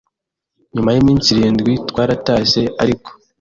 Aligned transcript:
nyuma 0.73 0.89
y’iminsi 0.91 1.27
irindwi, 1.31 1.71
twaratashye 1.89 2.61
ariko 2.83 3.09